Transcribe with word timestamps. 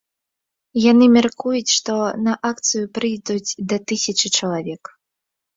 Яны 0.91 1.05
мяркуюць, 1.17 1.75
што 1.77 1.93
на 2.29 2.33
акцыю 2.51 2.85
прыйдуць 2.99 3.55
да 3.75 3.81
тысячы 3.93 4.27
чалавек. 4.41 4.83